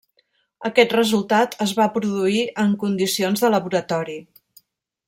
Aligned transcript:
Aquest 0.69 0.95
resultat 0.95 1.53
es 1.67 1.75
va 1.81 1.87
produir 1.99 2.41
en 2.65 2.75
condicions 2.87 3.45
de 3.47 3.53
laboratori. 3.59 4.19